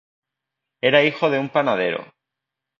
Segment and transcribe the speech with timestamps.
[0.81, 2.03] Era hijo de un panadero.